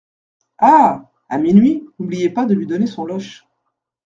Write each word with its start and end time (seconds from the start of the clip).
Ah! 0.57 1.11
à 1.29 1.37
minuit, 1.37 1.87
n’oubliez 1.99 2.31
pas 2.31 2.47
de 2.47 2.55
lui 2.55 2.65
donner 2.65 2.87
son 2.87 3.05
loch. 3.05 3.45